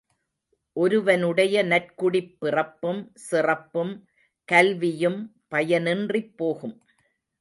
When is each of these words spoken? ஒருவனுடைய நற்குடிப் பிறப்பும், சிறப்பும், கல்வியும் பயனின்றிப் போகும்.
ஒருவனுடைய 0.73 1.63
நற்குடிப் 1.63 2.39
பிறப்பும், 2.39 3.11
சிறப்பும், 3.13 4.07
கல்வியும் 4.45 5.35
பயனின்றிப் 5.51 6.33
போகும். 6.35 6.81